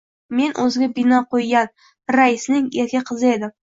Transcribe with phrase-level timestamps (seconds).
[0.37, 1.71] Men o`ziga bino qo`ygan,
[2.19, 3.59] raisning erka qizi edim